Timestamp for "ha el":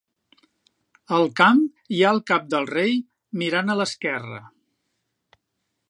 2.07-2.21